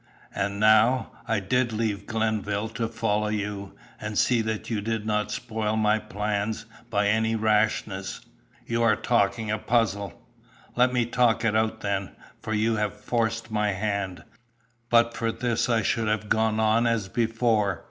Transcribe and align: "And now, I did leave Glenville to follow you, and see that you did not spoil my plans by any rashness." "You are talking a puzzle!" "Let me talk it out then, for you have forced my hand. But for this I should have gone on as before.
"And 0.33 0.59
now, 0.59 1.11
I 1.27 1.39
did 1.39 1.71
leave 1.71 2.07
Glenville 2.07 2.69
to 2.69 2.87
follow 2.87 3.27
you, 3.27 3.73
and 3.99 4.17
see 4.17 4.41
that 4.41 4.67
you 4.67 4.81
did 4.81 5.05
not 5.05 5.31
spoil 5.31 5.75
my 5.77 5.99
plans 5.99 6.65
by 6.89 7.07
any 7.07 7.35
rashness." 7.35 8.19
"You 8.65 8.81
are 8.81 8.95
talking 8.95 9.51
a 9.51 9.59
puzzle!" 9.59 10.19
"Let 10.75 10.91
me 10.91 11.05
talk 11.05 11.45
it 11.45 11.55
out 11.55 11.81
then, 11.81 12.15
for 12.41 12.55
you 12.55 12.77
have 12.77 12.99
forced 12.99 13.51
my 13.51 13.73
hand. 13.73 14.23
But 14.89 15.13
for 15.13 15.31
this 15.31 15.69
I 15.69 15.83
should 15.83 16.07
have 16.07 16.29
gone 16.29 16.59
on 16.59 16.87
as 16.87 17.07
before. 17.07 17.79